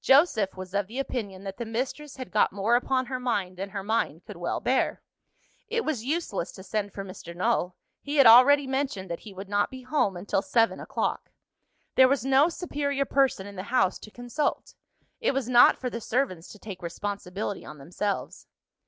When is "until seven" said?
10.16-10.78